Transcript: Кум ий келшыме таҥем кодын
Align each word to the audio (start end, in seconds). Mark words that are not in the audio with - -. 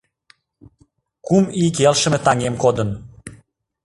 Кум 1.25 1.45
ий 1.61 1.71
келшыме 1.77 2.19
таҥем 2.25 2.55
кодын 2.63 2.89